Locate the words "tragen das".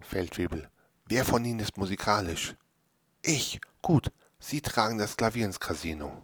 4.60-5.16